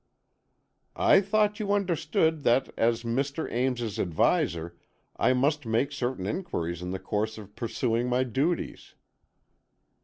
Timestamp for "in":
6.81-6.89